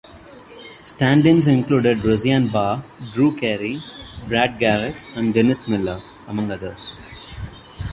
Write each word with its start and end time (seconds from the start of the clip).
Stand-ins 0.83 1.45
included 1.45 2.03
Roseanne 2.03 2.47
Barr, 2.51 2.83
Drew 3.13 3.35
Carey, 3.37 3.83
Brad 4.27 4.57
Garrett, 4.57 4.95
and 5.15 5.31
Dennis 5.31 5.67
Miller, 5.67 6.01
among 6.27 6.51
others. 6.51 6.95